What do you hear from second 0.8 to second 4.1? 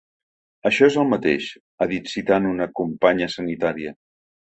és el mateix, ha dit citant una companya sanitària.